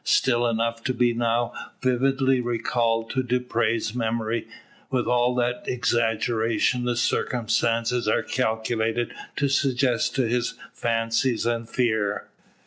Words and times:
Still 0.03 0.47
enough 0.47 0.83
to 0.85 0.95
be 0.95 1.13
now 1.13 1.53
vividly 1.79 2.41
recalled 2.41 3.11
to 3.11 3.21
Dupre's 3.21 3.93
memory, 3.93 4.47
with 4.89 5.05
all 5.05 5.35
that 5.35 5.65
exaggeration 5.67 6.85
the 6.85 6.95
circumstances 6.95 8.07
are 8.07 8.23
calculated 8.23 9.13
to 9.35 9.47
suggest 9.47 10.15
to 10.15 10.23
his 10.23 10.55
fancy 10.73 11.37
and 11.45 11.69
fears. 11.69 12.21